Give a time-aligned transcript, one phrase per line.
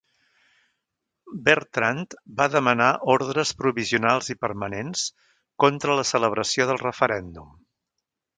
[1.49, 5.05] Bertrand va demanar ordres provisionals i permanents
[5.67, 7.55] contra la celebració del referèndum.